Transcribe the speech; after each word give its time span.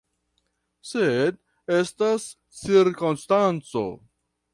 Sed 0.91 1.37
estas 1.79 2.25
cirkonstanco. 2.61 3.85